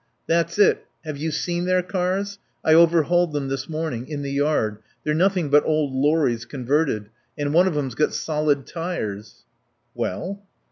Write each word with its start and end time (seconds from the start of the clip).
"That's 0.25 0.57
it. 0.57 0.87
Have 1.05 1.17
you 1.17 1.29
seen 1.29 1.65
their 1.65 1.83
cars? 1.83 2.39
I 2.65 2.73
overhauled 2.73 3.33
them 3.33 3.49
this 3.49 3.69
morning, 3.69 4.07
in 4.07 4.23
the 4.23 4.31
yard. 4.31 4.79
They're 5.03 5.13
nothing 5.13 5.49
but 5.51 5.63
old 5.63 5.93
lorries, 5.93 6.43
converted. 6.43 7.11
And 7.37 7.53
one 7.53 7.67
of 7.67 7.77
'em's 7.77 7.93
got 7.93 8.15
solid 8.15 8.65
tyres." 8.65 9.45
"Well?" 9.93 10.41